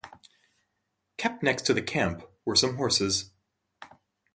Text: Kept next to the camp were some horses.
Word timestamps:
Kept 1.17 1.43
next 1.43 1.67
to 1.67 1.75
the 1.75 1.81
camp 1.83 2.23
were 2.43 2.55
some 2.55 2.75
horses. 2.77 3.29